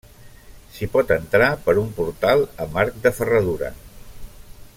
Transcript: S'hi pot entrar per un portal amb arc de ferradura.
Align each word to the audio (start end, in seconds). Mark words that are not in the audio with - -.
S'hi 0.77 0.87
pot 0.95 1.13
entrar 1.15 1.49
per 1.67 1.75
un 1.83 1.93
portal 1.99 2.43
amb 2.65 2.81
arc 2.85 2.99
de 3.05 3.13
ferradura. 3.19 3.71